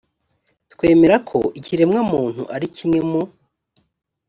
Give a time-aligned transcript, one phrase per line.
[0.73, 3.21] twemera ko ikiremwa muntu ari kimwe mu